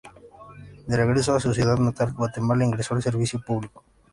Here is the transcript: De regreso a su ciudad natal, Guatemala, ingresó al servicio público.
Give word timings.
De 0.87 0.97
regreso 0.97 1.35
a 1.35 1.39
su 1.39 1.53
ciudad 1.53 1.77
natal, 1.77 2.13
Guatemala, 2.17 2.65
ingresó 2.65 2.95
al 2.95 3.03
servicio 3.03 3.39
público. 3.45 3.83